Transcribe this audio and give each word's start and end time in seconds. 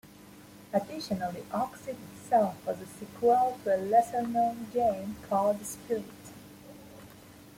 Additionally, 0.73 1.41
"Oxyd" 1.53 1.95
itself 2.15 2.55
was 2.65 2.81
a 2.81 2.87
sequel 2.87 3.59
to 3.63 3.75
a 3.75 3.77
lesser-known 3.77 4.65
game, 4.73 5.15
called 5.29 5.61
"Esprit". 5.61 6.05